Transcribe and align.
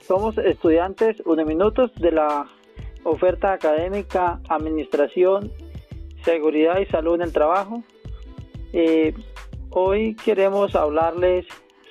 Somos 0.00 0.36
estudiantes 0.38 1.20
Uniminutos 1.24 1.94
de 1.96 2.12
la 2.12 2.46
oferta 3.04 3.52
académica 3.52 4.40
Administración, 4.48 5.52
Seguridad 6.24 6.78
y 6.78 6.86
Salud 6.86 7.16
en 7.16 7.22
el 7.22 7.32
Trabajo. 7.32 7.82
Eh, 8.72 9.14
hoy 9.70 10.16
queremos 10.16 10.74
hablarles 10.74 11.46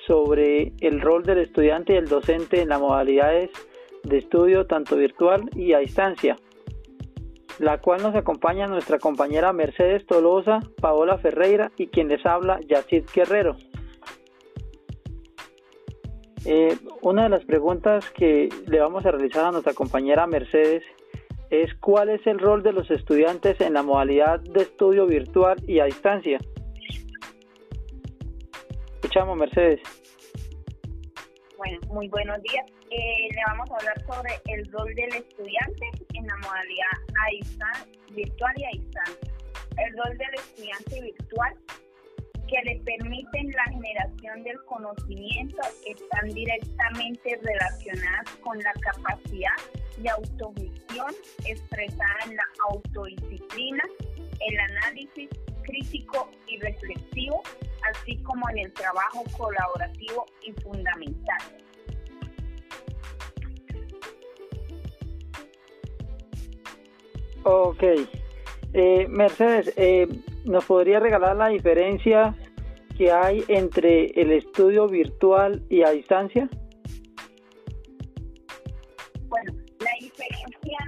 sobre 0.06 0.72
el 0.80 1.00
rol 1.00 1.24
del 1.24 1.38
estudiante 1.38 1.94
y 1.94 1.96
el 1.96 2.08
docente 2.08 2.60
en 2.60 2.68
las 2.68 2.80
modalidades 2.80 3.50
de 4.02 4.18
estudio 4.18 4.66
tanto 4.66 4.96
virtual 4.96 5.48
y 5.54 5.72
a 5.72 5.78
distancia, 5.78 6.36
la 7.58 7.78
cual 7.80 8.02
nos 8.02 8.14
acompaña 8.14 8.66
nuestra 8.66 8.98
compañera 8.98 9.52
Mercedes 9.52 10.06
Tolosa, 10.06 10.60
Paola 10.80 11.18
Ferreira 11.18 11.72
y 11.76 11.86
quien 11.86 12.08
les 12.08 12.24
habla, 12.26 12.60
Yacid 12.68 13.04
Guerrero. 13.14 13.56
Eh, 16.46 16.76
una 17.00 17.24
de 17.24 17.28
las 17.30 17.44
preguntas 17.44 18.10
que 18.10 18.50
le 18.66 18.80
vamos 18.80 19.06
a 19.06 19.10
realizar 19.10 19.46
a 19.46 19.50
nuestra 19.50 19.72
compañera 19.72 20.26
Mercedes 20.26 20.82
es 21.48 21.74
cuál 21.76 22.10
es 22.10 22.26
el 22.26 22.38
rol 22.38 22.62
de 22.62 22.72
los 22.72 22.90
estudiantes 22.90 23.60
en 23.60 23.72
la 23.72 23.82
modalidad 23.82 24.40
de 24.40 24.62
estudio 24.62 25.06
virtual 25.06 25.56
y 25.66 25.80
a 25.80 25.84
distancia. 25.84 26.38
Escuchamos, 28.96 29.38
Mercedes. 29.38 29.80
Bueno, 31.56 31.78
muy 31.88 32.08
buenos 32.08 32.42
días. 32.42 32.66
Eh, 32.90 33.28
le 33.30 33.40
vamos 33.46 33.70
a 33.70 33.76
hablar 33.76 34.04
sobre 34.04 34.30
el 34.46 34.70
rol 34.70 34.94
del 34.94 35.14
estudiante 35.14 35.90
en 36.12 36.26
la 36.26 36.36
modalidad 36.36 36.96
a 37.22 37.30
distancia, 37.30 37.92
virtual 38.12 38.52
y 38.56 38.64
a 38.64 38.68
distancia. 38.72 39.32
El 39.78 39.96
rol 39.96 40.18
del 40.18 40.34
estudiante 40.34 41.00
virtual 41.00 41.54
que 42.48 42.62
le 42.64 42.80
permiten 42.80 43.50
la 43.52 43.64
generación 43.64 44.42
del 44.42 44.62
conocimiento 44.64 45.58
están 45.86 46.28
directamente 46.30 47.38
relacionadas 47.42 48.30
con 48.42 48.58
la 48.58 48.72
capacidad 48.80 49.56
de 49.98 50.10
autogestión 50.10 51.14
expresada 51.46 52.18
en 52.26 52.36
la 52.36 52.44
autodisciplina, 52.70 53.82
el 54.48 54.58
análisis 54.58 55.28
crítico 55.62 56.30
y 56.46 56.58
reflexivo, 56.58 57.42
así 57.90 58.16
como 58.22 58.48
en 58.50 58.58
el 58.58 58.72
trabajo 58.72 59.24
colaborativo 59.36 60.26
y 60.42 60.52
fundamental. 60.62 61.38
Ok. 67.44 67.82
Eh, 68.72 69.06
Mercedes, 69.08 69.72
eh, 69.76 70.08
¿nos 70.44 70.64
podría 70.64 70.98
regalar 70.98 71.36
la 71.36 71.48
diferencia 71.48 72.34
que 72.96 73.10
hay 73.10 73.44
entre 73.48 74.06
el 74.20 74.32
estudio 74.32 74.86
virtual 74.88 75.64
y 75.68 75.82
a 75.82 75.90
distancia? 75.90 76.48
Bueno, 79.28 79.52
la 79.80 79.90
diferencia 80.00 80.78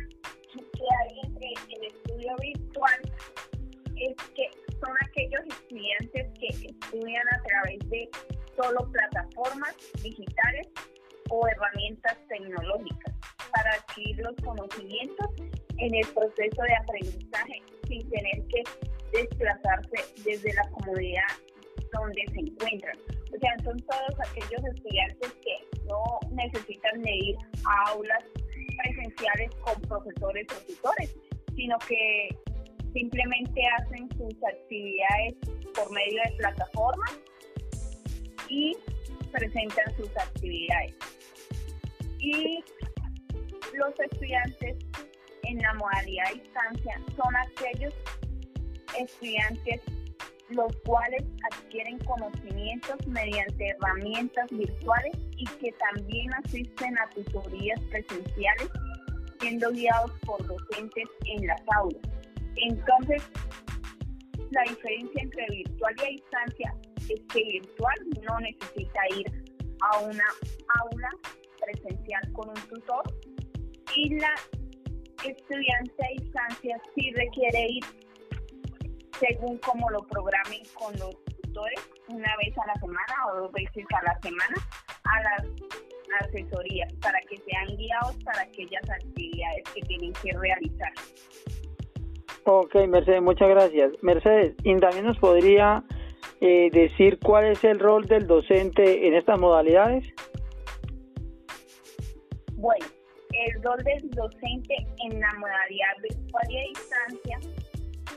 que 0.52 0.82
hay 0.82 1.20
entre 1.24 1.48
el 1.76 1.84
estudio 1.86 2.36
virtual 2.40 3.00
es 3.96 4.14
que 4.34 4.50
son 4.80 4.94
aquellos 5.08 5.40
estudiantes 5.48 6.26
que 6.38 6.46
estudian 6.68 7.26
a 7.28 7.42
través 7.42 7.78
de 7.90 8.08
solo 8.56 8.90
plataformas 8.92 9.74
digitales 10.02 10.68
o 11.30 11.46
herramientas 11.48 12.16
tecnológicas 12.28 13.14
para 13.54 13.72
adquirir 13.72 14.18
los 14.18 14.36
conocimientos 14.44 15.26
en 15.78 15.94
el 15.94 16.06
proceso 16.14 16.62
de 16.62 16.76
aprendizaje 16.76 17.62
sin 17.88 18.08
tener 18.10 18.46
que 18.48 18.62
desplazarse 19.12 20.22
desde 20.24 20.54
la 20.54 20.68
comodidad 20.70 21.45
donde 22.00 22.22
se 22.32 22.40
encuentran. 22.40 22.98
O 23.34 23.38
sea, 23.38 23.56
son 23.64 23.78
todos 23.80 24.28
aquellos 24.30 24.64
estudiantes 24.74 25.32
que 25.32 25.84
no 25.86 26.02
necesitan 26.30 27.02
de 27.02 27.14
ir 27.14 27.36
a 27.64 27.90
aulas 27.90 28.24
presenciales 28.82 29.50
con 29.56 29.80
profesores 29.82 30.46
o 30.52 30.66
tutores, 30.66 31.16
sino 31.54 31.78
que 31.88 32.28
simplemente 32.92 33.60
hacen 33.78 34.08
sus 34.16 34.34
actividades 34.44 35.34
por 35.74 35.90
medio 35.92 36.22
de 36.24 36.36
plataformas 36.38 37.18
y 38.48 38.76
presentan 39.32 39.96
sus 39.96 40.08
actividades. 40.16 40.94
Y 42.18 42.64
los 43.74 44.00
estudiantes 44.00 44.76
en 45.42 45.58
la 45.58 45.74
modalidad 45.74 46.26
a 46.28 46.32
distancia 46.32 47.00
son 47.16 47.36
aquellos 47.36 47.94
estudiantes 48.98 49.80
los 50.50 50.74
cuales 50.84 51.24
adquieren 51.52 51.98
conocimientos 52.00 52.96
mediante 53.06 53.68
herramientas 53.68 54.46
virtuales 54.50 55.12
y 55.36 55.44
que 55.44 55.72
también 55.72 56.32
asisten 56.34 56.96
a 56.98 57.08
tutorías 57.10 57.80
presenciales 57.90 58.70
siendo 59.40 59.70
guiados 59.70 60.12
por 60.24 60.44
docentes 60.46 61.08
en 61.26 61.46
las 61.46 61.60
aulas. 61.76 62.02
Entonces, 62.56 63.22
la 64.50 64.62
diferencia 64.62 65.22
entre 65.22 65.46
virtual 65.50 65.94
y 65.98 66.00
a 66.00 66.08
distancia 66.08 66.74
es 67.08 67.20
que 67.32 67.44
virtual 67.44 67.94
no 68.26 68.40
necesita 68.40 69.00
ir 69.16 69.26
a 69.80 69.98
una 70.00 70.24
aula 70.80 71.10
presencial 71.60 72.32
con 72.32 72.48
un 72.48 72.68
tutor 72.68 73.02
y 73.94 74.14
la 74.14 74.34
estudiante 75.24 76.04
a 76.04 76.22
distancia 76.22 76.80
sí 76.94 77.10
requiere 77.12 77.66
ir 77.68 77.84
según 79.18 79.58
como 79.58 79.90
lo 79.90 80.00
programen 80.06 80.62
con 80.74 80.92
los 80.98 81.14
tutores 81.24 81.80
una 82.08 82.36
vez 82.36 82.56
a 82.58 82.66
la 82.66 82.74
semana 82.74 83.14
o 83.30 83.36
dos 83.42 83.52
veces 83.52 83.84
a 83.94 84.04
la 84.04 84.18
semana 84.20 84.56
a 85.04 85.22
las 85.22 86.28
asesorías 86.28 86.92
para 87.02 87.18
que 87.28 87.36
sean 87.38 87.76
guiados 87.76 88.16
para 88.24 88.42
aquellas 88.42 88.88
actividades 88.90 89.64
que 89.74 89.80
tienen 89.82 90.12
que 90.14 90.32
realizar. 90.32 90.92
Ok, 92.44 92.74
Mercedes, 92.88 93.22
muchas 93.22 93.48
gracias. 93.48 93.92
Mercedes, 94.02 94.54
¿y 94.62 94.76
también 94.76 95.06
nos 95.06 95.18
podría 95.18 95.82
eh, 96.40 96.70
decir 96.72 97.18
cuál 97.18 97.46
es 97.46 97.64
el 97.64 97.80
rol 97.80 98.06
del 98.06 98.26
docente 98.26 99.08
en 99.08 99.14
estas 99.14 99.38
modalidades? 99.38 100.06
Bueno, 102.52 102.86
el 103.32 103.62
rol 103.62 103.82
del 103.82 104.10
docente 104.10 104.76
en 105.04 105.20
la 105.20 105.32
modalidad 105.34 105.96
virtual 106.02 106.44
y 106.48 106.56
a 106.56 106.62
distancia 106.68 107.25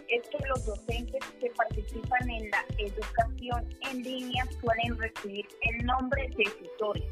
es 0.09 0.27
que 0.29 0.37
los 0.47 0.65
docentes 0.65 1.23
que 1.39 1.49
participan 1.51 2.29
en 2.29 2.49
la 2.49 2.65
educación 2.77 3.65
en 3.89 4.03
línea 4.03 4.43
suelen 4.61 4.97
recibir 4.97 5.45
el 5.61 5.85
nombre 5.85 6.29
de 6.35 6.43
tutores, 6.43 7.03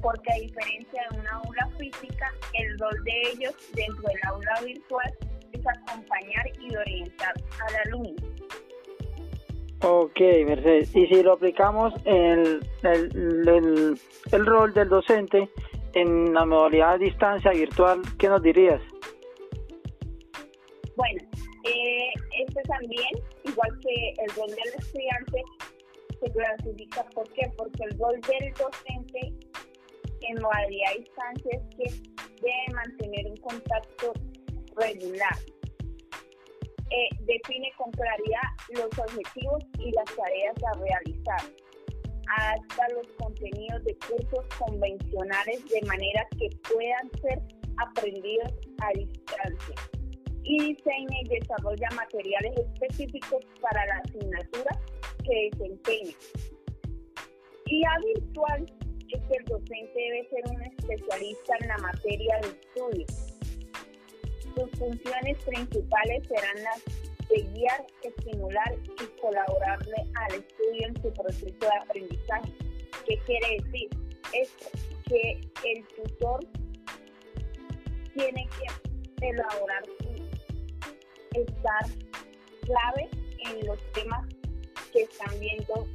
porque 0.00 0.32
a 0.32 0.40
diferencia 0.40 1.02
de 1.10 1.20
una 1.20 1.30
aula 1.30 1.68
física, 1.78 2.32
el 2.54 2.78
rol 2.78 3.04
de 3.04 3.20
ellos 3.32 3.54
dentro 3.74 4.02
del 4.02 4.18
aula 4.26 4.60
virtual 4.64 5.14
es 5.52 5.60
acompañar 5.66 6.46
y 6.60 6.76
orientar 6.76 7.34
al 7.68 7.86
alumno. 7.86 8.32
Ok, 9.84 10.20
Mercedes. 10.46 10.94
Y 10.94 11.06
si 11.06 11.22
lo 11.22 11.32
aplicamos 11.32 11.92
en 12.04 12.60
el, 12.84 14.00
el 14.30 14.46
rol 14.46 14.72
del 14.74 14.88
docente 14.88 15.48
en 15.94 16.32
la 16.32 16.44
modalidad 16.44 16.98
de 16.98 17.06
distancia 17.06 17.50
virtual, 17.50 18.00
¿qué 18.18 18.28
nos 18.28 18.42
dirías? 18.42 18.80
Bueno, 20.96 21.22
eh, 21.64 22.12
este 22.38 22.62
también, 22.62 23.10
igual 23.44 23.78
que 23.80 24.14
el 24.18 24.30
rol 24.34 24.48
del 24.48 24.74
estudiante, 24.78 25.42
se 26.20 26.32
clasifica. 26.32 27.04
¿Por 27.14 27.30
qué? 27.32 27.50
Porque 27.56 27.84
el 27.84 27.98
rol 27.98 28.20
del 28.20 28.52
docente 28.54 29.32
en 30.22 30.40
modalidad 30.40 30.90
a 30.90 30.98
distancia 30.98 31.50
es 31.52 31.76
que 31.76 32.10
debe 32.40 32.74
mantener 32.74 33.26
un 33.26 33.36
contacto 33.38 34.12
regular. 34.76 35.36
Eh, 36.90 37.08
define 37.20 37.72
con 37.78 37.90
claridad 37.92 38.48
los 38.70 38.98
objetivos 38.98 39.64
y 39.78 39.92
las 39.92 40.04
tareas 40.16 40.54
a 40.64 40.78
realizar. 40.78 41.40
Adapta 42.38 42.88
los 42.94 43.06
contenidos 43.18 43.84
de 43.84 43.96
cursos 44.08 44.44
convencionales 44.58 45.68
de 45.68 45.82
manera 45.86 46.26
que 46.38 46.50
puedan 46.72 47.10
ser 47.20 47.40
aprendidos 47.78 48.52
a 48.80 48.90
distancia 48.98 50.01
y 50.44 50.74
diseña 50.74 51.16
y 51.22 51.40
desarrolla 51.40 51.88
materiales 51.94 52.52
específicos 52.58 53.44
para 53.60 53.86
la 53.86 53.96
asignatura 54.04 54.78
que 55.24 55.50
desempeña. 55.50 56.14
Y 57.66 57.82
a 57.84 57.98
virtual 58.14 58.72
es 59.08 59.22
que 59.22 59.36
el 59.36 59.44
docente 59.44 59.92
debe 59.94 60.28
ser 60.30 60.42
un 60.50 60.62
especialista 60.62 61.56
en 61.60 61.68
la 61.68 61.78
materia 61.78 62.40
de 62.42 62.48
estudio. 62.48 63.06
Sus 64.54 64.78
funciones 64.78 65.38
principales 65.44 66.26
serán 66.28 66.64
las 66.64 66.84
de 67.28 67.42
guiar, 67.54 67.86
estimular 68.02 68.74
y 68.84 69.20
colaborarle 69.20 69.96
al 70.14 70.34
estudio 70.34 70.88
en 70.88 71.02
su 71.02 71.12
proceso 71.12 71.58
de 71.60 71.76
aprendizaje. 71.80 72.52
¿Qué 73.06 73.18
quiere 73.26 73.62
decir? 73.62 73.88
Esto, 74.34 74.70
que 75.06 75.40
el 75.64 75.86
tutor 75.88 76.40
tiene 78.14 78.48
que 78.48 79.26
elaborar 79.26 79.82
estar 81.34 81.84
clave 82.62 83.08
en 83.50 83.66
los 83.66 83.78
temas 83.92 84.26
que 84.92 85.02
están 85.02 85.38
viendo 85.40 85.86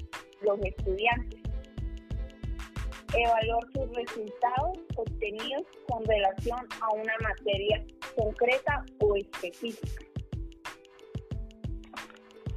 los 0.41 0.59
estudiantes. 0.61 1.39
evaluar 3.13 3.63
sus 3.73 3.95
resultados 3.95 4.77
obtenidos 4.97 5.63
con 5.87 6.03
relación 6.05 6.59
a 6.81 6.89
una 6.91 7.13
materia 7.21 7.83
concreta 8.17 8.85
o 8.99 9.15
específica. 9.15 10.03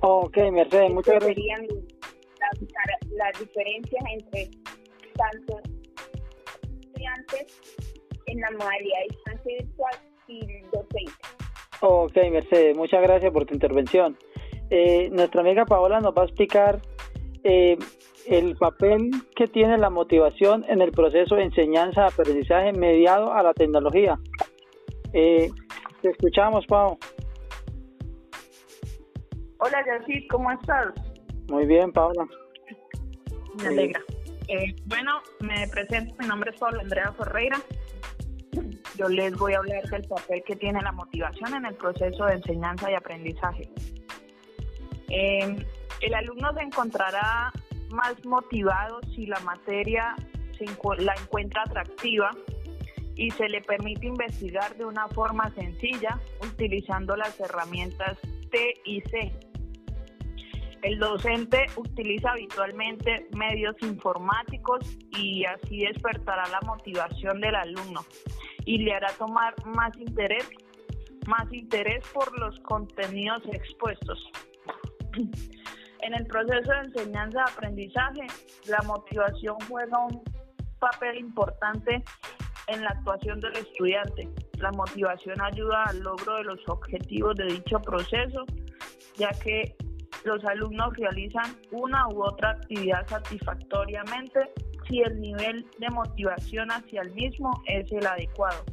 Ok, 0.00 0.36
Mercedes, 0.50 0.90
muchas 0.90 1.14
gracias. 1.14 1.36
Serían 1.36 1.66
las, 2.40 3.10
las 3.12 3.38
diferencias 3.38 4.04
entre 4.12 4.50
tanto 5.14 5.60
estudiantes 6.80 7.60
en 8.26 8.40
la 8.40 8.50
modalidad 8.52 8.98
de 8.98 9.08
distancia 9.14 9.56
virtual 9.58 9.94
y 10.26 10.40
docente. 10.72 11.39
Ok, 11.80 12.14
Mercedes, 12.30 12.76
muchas 12.76 13.02
gracias 13.02 13.32
por 13.32 13.46
tu 13.46 13.54
intervención. 13.54 14.16
Eh, 14.68 15.08
nuestra 15.12 15.40
amiga 15.40 15.64
Paola 15.64 16.00
nos 16.00 16.14
va 16.14 16.22
a 16.22 16.24
explicar 16.26 16.80
eh, 17.42 17.78
el 18.26 18.56
papel 18.56 19.10
que 19.34 19.46
tiene 19.46 19.78
la 19.78 19.88
motivación 19.88 20.64
en 20.68 20.82
el 20.82 20.92
proceso 20.92 21.36
de 21.36 21.44
enseñanza-aprendizaje 21.44 22.72
mediado 22.72 23.32
a 23.32 23.42
la 23.42 23.54
tecnología. 23.54 24.18
Eh, 25.12 25.50
te 26.02 26.10
escuchamos, 26.10 26.66
Pau. 26.66 26.98
Hola, 29.58 29.84
Yacid, 29.86 30.26
¿cómo 30.30 30.50
estás? 30.52 30.94
Muy 31.48 31.66
bien, 31.66 31.92
Paula. 31.92 32.26
Me 33.62 33.68
alegra. 33.68 34.00
Eh, 34.48 34.74
bueno, 34.86 35.20
me 35.40 35.66
presento, 35.68 36.14
mi 36.18 36.26
nombre 36.26 36.50
es 36.50 36.60
Paula 36.60 36.80
Andrea 36.82 37.12
Ferreira. 37.12 37.56
Yo 39.00 39.08
les 39.08 39.34
voy 39.38 39.54
a 39.54 39.58
hablar 39.60 39.82
del 39.88 40.06
papel 40.06 40.42
que 40.46 40.56
tiene 40.56 40.78
la 40.82 40.92
motivación 40.92 41.54
en 41.54 41.64
el 41.64 41.74
proceso 41.74 42.26
de 42.26 42.34
enseñanza 42.34 42.90
y 42.90 42.94
aprendizaje. 42.94 43.70
Eh, 45.08 45.56
el 46.02 46.14
alumno 46.14 46.52
se 46.52 46.60
encontrará 46.60 47.50
más 47.88 48.22
motivado 48.26 49.00
si 49.14 49.24
la 49.24 49.40
materia 49.40 50.14
la 50.98 51.14
encuentra 51.14 51.62
atractiva 51.62 52.28
y 53.16 53.30
se 53.30 53.48
le 53.48 53.62
permite 53.62 54.06
investigar 54.06 54.76
de 54.76 54.84
una 54.84 55.08
forma 55.08 55.50
sencilla 55.54 56.20
utilizando 56.42 57.16
las 57.16 57.40
herramientas 57.40 58.18
T 58.50 58.74
y 58.84 59.00
C. 59.00 59.32
El 60.82 60.98
docente 60.98 61.64
utiliza 61.76 62.32
habitualmente 62.32 63.28
medios 63.34 63.76
informáticos 63.80 64.80
y 65.16 65.46
así 65.46 65.86
despertará 65.86 66.46
la 66.48 66.60
motivación 66.66 67.40
del 67.40 67.54
alumno 67.54 68.04
y 68.70 68.78
le 68.78 68.94
hará 68.94 69.08
tomar 69.18 69.52
más 69.66 69.90
interés, 69.98 70.48
más 71.26 71.52
interés 71.52 72.06
por 72.14 72.38
los 72.38 72.56
contenidos 72.60 73.42
expuestos. 73.52 74.18
En 76.02 76.14
el 76.14 76.26
proceso 76.28 76.70
de 76.70 76.78
enseñanza-aprendizaje, 76.78 78.26
la 78.68 78.78
motivación 78.86 79.56
juega 79.68 79.98
un 79.98 80.22
papel 80.78 81.18
importante 81.18 82.02
en 82.68 82.82
la 82.82 82.90
actuación 82.90 83.38
del 83.40 83.54
estudiante. 83.56 84.26
La 84.54 84.70
motivación 84.70 85.38
ayuda 85.42 85.84
al 85.84 86.00
logro 86.00 86.36
de 86.36 86.44
los 86.44 86.60
objetivos 86.68 87.36
de 87.36 87.44
dicho 87.44 87.78
proceso, 87.80 88.46
ya 89.18 89.28
que 89.44 89.76
los 90.24 90.42
alumnos 90.46 90.96
realizan 90.96 91.54
una 91.70 92.08
u 92.08 92.22
otra 92.22 92.52
actividad 92.52 93.06
satisfactoriamente 93.06 94.50
si 94.90 95.00
el 95.02 95.20
nivel 95.20 95.64
de 95.78 95.88
motivación 95.88 96.70
hacia 96.70 97.02
el 97.02 97.12
mismo 97.14 97.62
es 97.66 97.90
el 97.92 98.06
adecuado. 98.06 98.64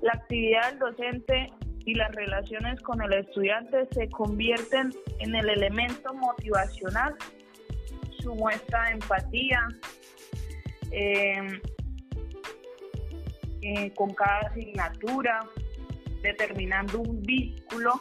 La 0.00 0.12
actividad 0.12 0.70
del 0.70 0.78
docente 0.78 1.52
y 1.84 1.94
las 1.94 2.10
relaciones 2.14 2.80
con 2.80 3.00
el 3.02 3.12
estudiante 3.12 3.86
se 3.92 4.08
convierten 4.08 4.92
en 5.20 5.34
el 5.34 5.48
elemento 5.48 6.12
motivacional, 6.14 7.14
su 8.20 8.34
muestra 8.34 8.84
de 8.84 8.92
empatía 8.92 9.68
em, 10.90 11.60
eh, 13.62 13.92
con 13.94 14.12
cada 14.14 14.48
asignatura, 14.48 15.40
determinando 16.22 17.00
un 17.00 17.22
vínculo 17.22 18.00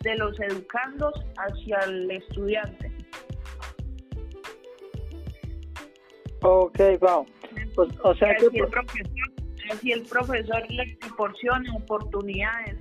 de 0.00 0.16
los 0.16 0.38
educandos 0.40 1.14
hacia 1.36 1.78
el 1.80 2.10
estudiante. 2.10 2.95
Ok, 6.42 6.78
wow. 7.00 7.26
Pues, 7.74 7.88
o 8.02 8.14
sea 8.14 8.34
que... 8.36 8.46
el 8.46 8.66
profesor, 8.68 9.80
si 9.80 9.92
el 9.92 10.02
profesor 10.02 10.70
le 10.70 10.96
proporciona 11.00 11.74
oportunidades 11.74 12.76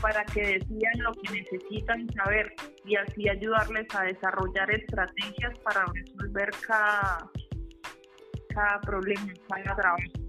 para 0.00 0.24
que 0.26 0.40
decidan 0.40 0.92
lo 0.98 1.12
que 1.12 1.32
necesitan 1.32 2.08
saber 2.14 2.52
y 2.84 2.96
así 2.96 3.28
ayudarles 3.28 3.86
a 3.94 4.02
desarrollar 4.04 4.70
estrategias 4.70 5.58
para 5.60 5.84
resolver 5.92 6.50
cada, 6.66 7.30
cada 8.48 8.80
problema, 8.80 9.32
cada 9.48 9.76
trabajo. 9.76 10.26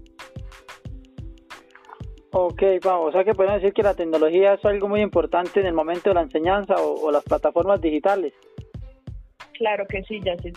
Ok, 2.30 2.62
vamos, 2.84 3.08
o 3.08 3.12
sea 3.12 3.24
que 3.24 3.34
podemos 3.34 3.60
decir 3.60 3.72
que 3.72 3.82
la 3.82 3.94
tecnología 3.94 4.54
es 4.54 4.64
algo 4.64 4.86
muy 4.86 5.00
importante 5.00 5.60
en 5.60 5.66
el 5.66 5.72
momento 5.72 6.10
de 6.10 6.14
la 6.14 6.22
enseñanza 6.22 6.74
o, 6.78 7.10
las 7.10 7.24
plataformas 7.24 7.80
digitales. 7.80 8.34
Claro 9.54 9.86
que 9.88 10.02
sí, 10.02 10.20
ya 10.22 10.36
sí. 10.38 10.52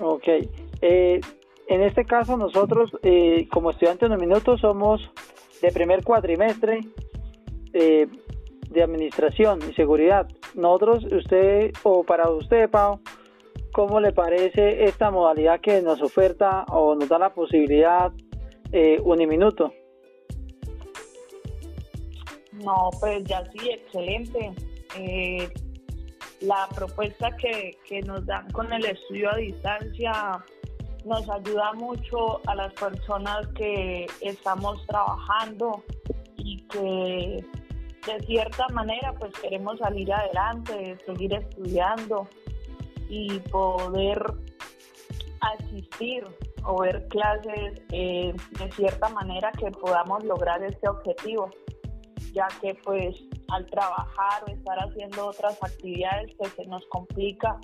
Ok, 0.00 0.28
eh, 0.82 1.20
en 1.68 1.82
este 1.82 2.04
caso 2.04 2.36
nosotros 2.36 2.90
eh, 3.02 3.48
como 3.50 3.70
estudiantes 3.70 4.10
de 4.10 4.58
somos 4.58 5.10
de 5.62 5.72
primer 5.72 6.04
cuatrimestre 6.04 6.80
eh, 7.72 8.06
de 8.70 8.82
administración 8.82 9.60
y 9.68 9.74
seguridad. 9.74 10.28
Nosotros, 10.54 11.04
usted 11.04 11.72
o 11.82 12.04
para 12.04 12.30
usted, 12.30 12.68
Pau, 12.70 13.00
¿cómo 13.72 14.00
le 14.00 14.12
parece 14.12 14.84
esta 14.84 15.10
modalidad 15.10 15.60
que 15.60 15.80
nos 15.82 16.02
oferta 16.02 16.64
o 16.68 16.94
nos 16.94 17.08
da 17.08 17.18
la 17.18 17.34
posibilidad 17.34 18.12
eh, 18.72 19.00
Uniminuto? 19.02 19.72
No, 22.52 22.90
pues 23.00 23.24
ya 23.24 23.44
sí, 23.52 23.70
excelente. 23.70 24.54
La 26.40 26.68
propuesta 26.74 27.30
que, 27.36 27.78
que 27.88 28.02
nos 28.02 28.24
dan 28.26 28.50
con 28.50 28.72
el 28.72 28.84
estudio 28.84 29.30
a 29.32 29.36
distancia 29.36 30.44
nos 31.04 31.28
ayuda 31.30 31.72
mucho 31.74 32.40
a 32.46 32.54
las 32.54 32.72
personas 32.74 33.46
que 33.56 34.06
estamos 34.20 34.84
trabajando 34.86 35.82
y 36.36 36.62
que 36.68 37.44
de 38.06 38.26
cierta 38.26 38.68
manera 38.68 39.12
pues 39.18 39.32
queremos 39.40 39.78
salir 39.78 40.12
adelante, 40.12 40.98
seguir 41.06 41.32
estudiando 41.34 42.28
y 43.08 43.38
poder 43.50 44.20
asistir 45.40 46.24
o 46.64 46.80
ver 46.82 47.06
clases 47.08 47.80
eh, 47.92 48.34
de 48.58 48.72
cierta 48.72 49.08
manera 49.10 49.52
que 49.52 49.70
podamos 49.70 50.24
lograr 50.24 50.62
este 50.64 50.88
objetivo, 50.88 51.50
ya 52.36 52.48
que 52.60 52.74
pues 52.84 53.16
al 53.48 53.64
trabajar 53.66 54.44
o 54.46 54.50
estar 54.52 54.78
haciendo 54.78 55.28
otras 55.28 55.56
actividades 55.62 56.34
pues 56.36 56.52
se 56.52 56.66
nos 56.66 56.84
complica 56.88 57.58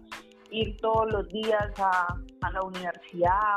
ir 0.50 0.76
todos 0.78 1.12
los 1.12 1.28
días 1.28 1.70
a, 1.78 2.06
a 2.40 2.50
la 2.50 2.62
universidad 2.62 3.56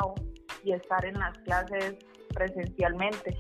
y 0.63 0.73
estar 0.73 1.05
en 1.05 1.17
las 1.17 1.37
clases 1.39 1.95
presencialmente. 2.33 3.37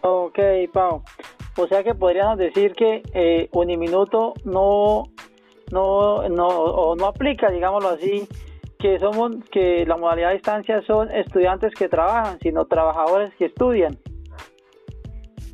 Ok, 0.00 0.38
Pau. 0.72 1.02
O 1.58 1.66
sea 1.66 1.82
que 1.82 1.94
podríamos 1.94 2.38
decir 2.38 2.72
que 2.72 3.02
eh, 3.12 3.48
Uniminuto 3.52 4.32
no, 4.44 5.04
no, 5.70 6.26
no, 6.28 6.48
o 6.48 6.96
no 6.96 7.06
aplica, 7.06 7.50
digámoslo 7.50 7.90
así, 7.90 8.26
que 8.80 8.98
somos, 8.98 9.36
que 9.50 9.84
la 9.86 9.96
modalidad 9.96 10.28
de 10.28 10.34
distancia 10.34 10.82
son 10.82 11.10
estudiantes 11.14 11.74
que 11.74 11.88
trabajan, 11.88 12.38
sino 12.40 12.64
trabajadores 12.66 13.34
que 13.36 13.46
estudian. 13.46 13.98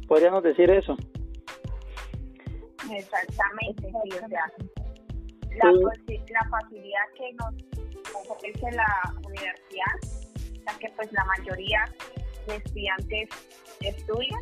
Podríamos 0.07 0.43
decir 0.43 0.71
eso. 0.71 0.97
Exactamente, 2.91 3.83
sí, 3.83 4.11
o 4.25 4.29
sea, 4.29 4.53
la, 5.57 5.73
la 5.73 6.49
facilidad 6.51 7.03
que 7.17 7.33
nos 7.33 7.55
ofrece 8.31 8.71
la 8.73 8.87
universidad, 9.27 10.63
ya 10.65 10.79
que 10.79 10.89
pues 10.95 11.13
la 11.13 11.25
mayoría 11.25 11.85
de 12.47 12.57
estudiantes 12.57 13.29
estudian, 13.81 14.41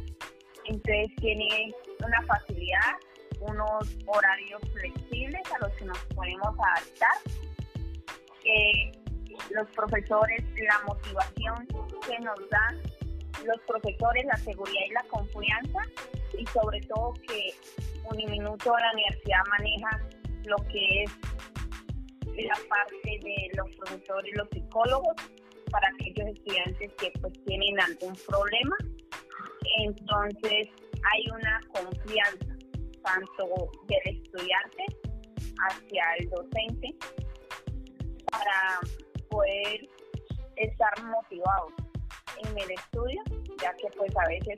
entonces 0.67 1.11
tiene 1.17 1.75
una 2.05 2.23
facilidad, 2.23 2.93
unos 3.41 3.97
horarios 4.07 4.61
flexibles 4.73 5.43
a 5.53 5.67
los 5.67 5.73
que 5.77 5.85
nos 5.87 5.99
podemos 6.15 6.49
adaptar. 6.49 7.54
Eh, 8.45 8.93
los 9.51 9.69
profesores, 9.71 10.45
la 10.57 10.81
motivación 10.87 11.67
que 12.07 12.19
nos 12.21 12.49
dan 12.51 12.81
los 13.45 13.61
profesores, 13.67 14.25
la 14.27 14.37
seguridad 14.37 14.85
y 14.89 14.93
la 14.93 15.03
confianza 15.05 15.79
y 16.39 16.47
sobre 16.47 16.81
todo 16.83 17.13
que 17.27 17.51
Uniminuto 18.11 18.71
de 18.75 18.83
la 18.83 18.93
universidad 18.93 19.39
maneja 19.59 20.01
lo 20.45 20.57
que 20.71 21.05
es 21.05 21.11
la 22.45 22.59
parte 22.69 23.19
de 23.23 23.51
los 23.57 23.77
profesores 23.77 24.31
y 24.31 24.37
los 24.37 24.49
psicólogos 24.51 25.15
para 25.71 25.89
aquellos 25.89 26.37
estudiantes 26.37 26.93
que 26.99 27.11
pues 27.21 27.33
tienen 27.47 27.81
algún 27.81 28.15
problema. 28.29 28.77
Entonces 29.79 30.69
hay 31.13 31.25
una 31.33 31.61
confianza 31.73 32.55
tanto 33.03 33.71
del 33.89 34.17
estudiante 34.17 34.85
hacia 35.71 36.05
el 36.19 36.29
docente 36.29 36.95
para 38.35 38.81
poder 39.31 39.89
estar 40.57 41.05
motivados 41.05 41.73
en 42.45 42.59
el 42.59 42.71
estudio, 42.71 43.23
ya 43.63 43.73
que 43.75 43.89
pues 43.97 44.13
a 44.17 44.29
veces 44.29 44.57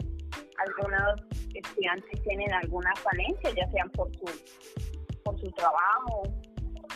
algunos 0.59 1.23
estudiantes 1.55 2.23
tienen 2.23 2.53
alguna 2.55 2.93
falencia, 2.97 3.51
ya 3.51 3.71
sean 3.71 3.91
por 3.91 4.11
su, 4.17 4.25
por 5.25 5.39
su 5.41 5.51
trabajo, 5.53 6.23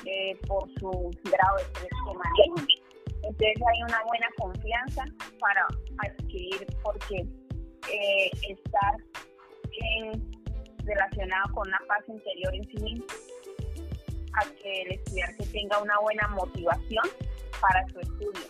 eh, 0.06 0.38
por 0.46 0.68
su 0.78 1.10
grado 1.24 1.56
de 1.56 1.62
estrés 1.62 1.90
que 1.90 2.18
manejan. 2.18 2.66
Entonces 3.22 3.56
hay 3.68 3.82
una 3.82 4.02
buena 4.04 4.28
confianza 4.38 5.04
para 5.38 5.66
adquirir 5.98 6.66
porque 6.82 7.26
eh, 7.90 8.30
estar 8.48 8.96
relacionado 10.84 11.54
con 11.54 11.68
una 11.68 11.78
paz 11.86 12.02
interior 12.08 12.54
en 12.54 12.64
sí 12.64 12.82
mismo, 12.82 13.06
a 14.34 14.44
que 14.62 14.82
el 14.82 14.92
estudiante 14.92 15.46
tenga 15.46 15.78
una 15.78 15.98
buena 16.00 16.28
motivación 16.28 17.04
para 17.60 17.86
su 17.88 18.00
estudio 18.00 18.46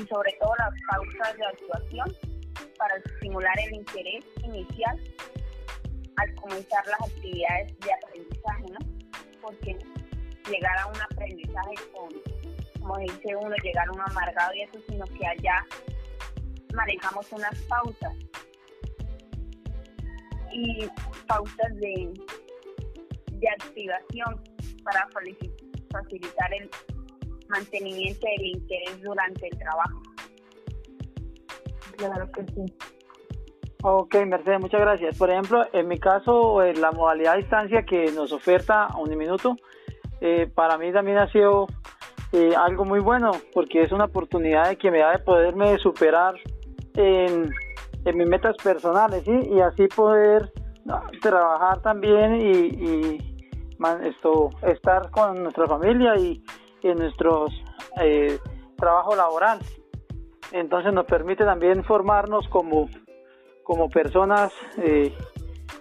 y 0.00 0.06
sobre 0.06 0.32
todo 0.40 0.52
las 0.58 0.74
causas 0.90 1.36
de 1.36 1.46
actuación 1.46 2.16
para 2.78 2.96
estimular 2.96 3.54
el 3.66 3.74
interés 3.74 4.24
inicial 4.42 4.98
al 6.16 6.34
comenzar 6.36 6.84
las 6.86 7.00
actividades 7.00 7.78
de 7.78 7.92
aprendizaje, 7.92 8.64
¿no? 8.72 8.78
Porque 9.40 9.78
llegar 10.50 10.78
a 10.78 10.86
un 10.86 11.00
aprendizaje 11.00 11.74
con, 11.94 12.08
como 12.80 12.98
dice 12.98 13.36
uno, 13.36 13.54
llegar 13.62 13.88
a 13.88 13.92
un 13.92 14.00
amargado 14.00 14.54
y 14.54 14.62
eso, 14.62 14.78
sino 14.88 15.04
que 15.06 15.26
allá 15.26 15.64
manejamos 16.74 17.30
unas 17.32 17.54
pausas 17.62 18.14
y 20.52 20.88
pausas 21.26 21.76
de, 21.76 22.12
de 23.38 23.48
activación 23.48 24.42
para 24.84 25.08
facilitar 25.90 26.54
el 26.54 26.70
mantenimiento 27.48 28.26
del 28.26 28.46
interés 28.46 29.02
durante 29.02 29.48
el 29.48 29.58
trabajo. 29.58 30.02
Claro 31.96 32.30
que 32.32 32.44
sí. 32.52 32.74
Ok, 33.82 34.16
Mercedes, 34.26 34.60
muchas 34.60 34.80
gracias. 34.80 35.16
Por 35.16 35.30
ejemplo, 35.30 35.64
en 35.72 35.86
mi 35.86 35.98
caso, 35.98 36.62
en 36.64 36.80
la 36.80 36.90
modalidad 36.90 37.34
de 37.34 37.38
distancia 37.38 37.84
que 37.84 38.10
nos 38.12 38.32
oferta 38.32 38.88
minuto 39.16 39.56
eh, 40.20 40.50
para 40.52 40.76
mí 40.78 40.92
también 40.92 41.18
ha 41.18 41.30
sido 41.30 41.68
eh, 42.32 42.50
algo 42.56 42.84
muy 42.84 43.00
bueno 43.00 43.30
porque 43.54 43.82
es 43.82 43.92
una 43.92 44.06
oportunidad 44.06 44.68
de 44.68 44.76
que 44.76 44.90
me 44.90 44.98
da 44.98 45.12
de 45.12 45.18
poderme 45.20 45.78
superar 45.78 46.34
en, 46.94 47.50
en 48.04 48.16
mis 48.16 48.28
metas 48.28 48.56
personales 48.56 49.22
y 49.26 49.60
así 49.60 49.86
poder 49.86 50.52
trabajar 51.20 51.80
también 51.82 52.40
y, 52.40 52.50
y 52.50 53.27
esto, 54.02 54.50
estar 54.62 55.10
con 55.10 55.42
nuestra 55.42 55.66
familia 55.66 56.16
y, 56.16 56.42
en 56.82 56.98
nuestro 56.98 57.46
eh, 58.00 58.38
trabajo 58.76 59.14
laboral. 59.16 59.58
Entonces 60.52 60.92
nos 60.92 61.04
permite 61.06 61.44
también 61.44 61.84
formarnos 61.84 62.48
como, 62.48 62.88
como 63.64 63.88
personas 63.88 64.52
eh, 64.78 65.12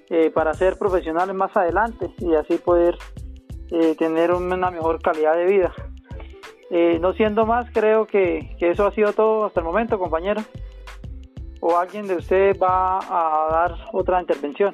eh, 0.10 0.32
para 0.32 0.54
ser 0.54 0.78
profesionales 0.78 1.36
más 1.36 1.56
adelante 1.56 2.14
y 2.20 2.34
así 2.36 2.58
poder 2.58 2.98
tener 3.98 4.32
una 4.32 4.72
mejor 4.72 5.02
calidad 5.02 5.36
de 5.36 5.46
vida. 5.46 5.74
no 7.02 7.12
siendo 7.14 7.46
más, 7.46 7.70
creo 7.74 8.08
que, 8.08 8.56
que 8.58 8.70
eso 8.70 8.88
ha 8.88 8.92
sido 8.92 9.12
todo 9.12 9.46
hasta 9.46 9.60
el 9.60 9.66
momento, 9.66 10.00
compañero. 10.00 10.42
¿O 11.60 11.78
alguien 11.78 12.08
de 12.08 12.16
ustedes 12.16 12.58
va 12.62 13.00
a 13.00 13.52
dar 13.52 13.76
otra 13.92 14.22
intervención? 14.22 14.74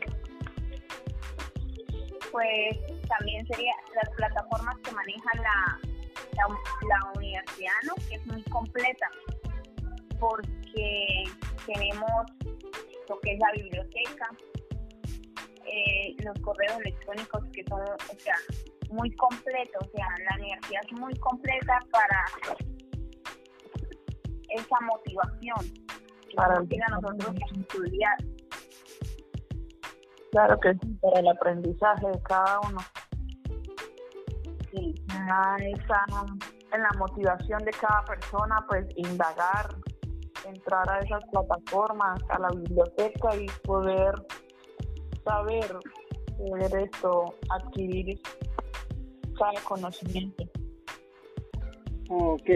Pues 2.33 2.77
también 3.07 3.45
sería 3.45 3.71
las 3.95 4.09
plataformas 4.15 4.75
que 4.83 4.91
manejan 4.91 5.43
la, 5.43 5.79
la, 6.35 7.11
universidad, 7.15 7.71
¿no? 7.85 7.93
que 8.09 8.15
es 8.15 8.25
muy 8.25 8.41
completa, 8.45 9.07
porque 10.19 11.23
tenemos 11.67 12.23
lo 13.07 13.19
que 13.19 13.33
es 13.33 13.39
la 13.39 13.51
biblioteca, 13.51 14.29
eh, 15.65 16.15
los 16.25 16.37
correos 16.39 16.79
electrónicos 16.79 17.43
que 17.53 17.63
son, 17.69 17.81
o 17.81 18.19
sea, 18.19 18.35
muy 18.89 19.11
completos, 19.15 19.87
o 19.87 19.91
sea, 19.95 20.07
la 20.29 20.35
universidad 20.41 20.81
es 20.85 20.99
muy 20.99 21.13
completa 21.19 21.79
para 21.91 22.25
esa 24.49 24.79
motivación 24.81 25.83
para 26.35 26.59
nosotros 26.59 27.35
estudiar. 27.59 28.17
Claro 30.33 30.59
que 30.59 30.73
sí, 30.73 30.97
para 30.99 31.19
el 31.19 31.27
aprendizaje 31.27 32.07
de 32.07 32.19
cada 32.23 32.59
uno 32.67 32.79
y 34.71 34.95
esa, 35.75 36.05
en 36.73 36.81
la 36.81 36.89
motivación 36.97 37.59
de 37.59 37.69
cada 37.69 38.03
persona, 38.05 38.65
pues 38.67 38.87
indagar, 38.95 39.75
entrar 40.47 40.89
a 40.89 40.97
esas 41.01 41.23
plataformas, 41.29 42.19
a 42.29 42.39
la 42.39 42.49
biblioteca 42.49 43.35
y 43.35 43.45
poder 43.63 44.15
saber, 45.23 45.77
poder 46.35 46.83
esto, 46.83 47.35
adquirir 47.51 48.19
cada 49.37 49.61
conocimiento. 49.65 50.45
Ok. 52.09 52.49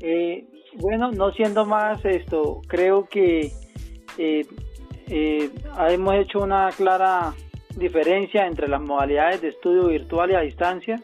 Eh, 0.00 0.48
bueno, 0.78 1.10
no 1.12 1.30
siendo 1.32 1.66
más 1.66 2.02
esto, 2.06 2.62
creo 2.66 3.06
que 3.06 3.52
eh, 4.16 4.46
eh, 5.08 5.50
hemos 5.88 6.14
hecho 6.16 6.40
una 6.40 6.70
clara 6.76 7.34
diferencia 7.76 8.46
entre 8.46 8.68
las 8.68 8.80
modalidades 8.80 9.42
de 9.42 9.48
estudio 9.48 9.88
virtual 9.88 10.30
y 10.30 10.34
a 10.34 10.40
distancia 10.40 11.00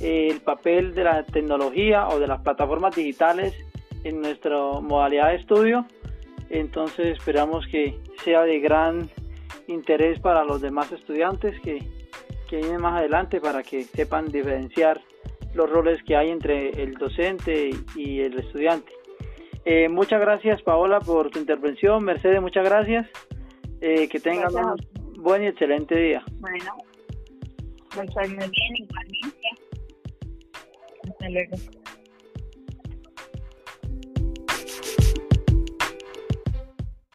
el 0.00 0.40
papel 0.40 0.94
de 0.94 1.04
la 1.04 1.24
tecnología 1.24 2.08
o 2.08 2.18
de 2.18 2.26
las 2.26 2.40
plataformas 2.40 2.96
digitales 2.96 3.54
en 4.02 4.20
nuestra 4.22 4.56
modalidad 4.80 5.28
de 5.28 5.36
estudio. 5.36 5.86
Entonces 6.48 7.18
esperamos 7.18 7.66
que 7.66 7.98
sea 8.24 8.42
de 8.42 8.58
gran 8.60 9.08
interés 9.68 10.18
para 10.18 10.42
los 10.44 10.60
demás 10.60 10.90
estudiantes 10.90 11.60
que, 11.60 11.78
que 12.48 12.56
vienen 12.56 12.80
más 12.80 12.98
adelante 12.98 13.40
para 13.40 13.62
que 13.62 13.84
sepan 13.84 14.26
diferenciar 14.32 15.00
los 15.54 15.68
roles 15.70 16.02
que 16.02 16.16
hay 16.16 16.30
entre 16.30 16.70
el 16.82 16.94
docente 16.94 17.70
y 17.94 18.20
el 18.20 18.38
estudiante. 18.38 18.92
Eh, 19.64 19.88
muchas 19.88 20.20
gracias 20.20 20.62
Paola 20.62 21.00
por 21.00 21.30
tu 21.30 21.38
intervención. 21.38 22.02
Mercedes, 22.02 22.40
muchas 22.40 22.64
gracias. 22.64 23.06
Eh, 23.80 24.08
que 24.08 24.20
tengan 24.20 24.54
un 24.54 25.22
buen 25.22 25.42
y 25.42 25.46
excelente 25.46 25.94
día. 25.94 26.22
Bueno, 26.38 26.76
muchas 27.96 28.28
bien, 28.28 28.50
igualmente. 28.76 29.48
Hasta 31.08 31.28
luego. 31.30 31.56